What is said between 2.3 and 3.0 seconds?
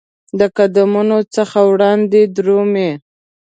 درومې